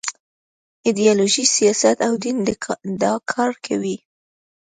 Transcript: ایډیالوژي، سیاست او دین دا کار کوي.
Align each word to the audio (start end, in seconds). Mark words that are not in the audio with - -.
ایډیالوژي، 0.85 1.43
سیاست 1.55 1.97
او 2.07 2.13
دین 2.23 2.37
دا 3.01 3.13
کار 3.31 3.51
کوي. 3.65 3.97